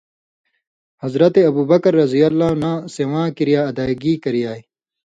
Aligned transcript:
حضرت 1.03 1.33
ابوبکر 1.49 1.93
رض 1.99 2.13
نہ 2.61 2.71
سِواں 2.93 3.27
کریا 3.37 3.61
ادائیگی 3.69 4.13
کریائ 4.23 4.61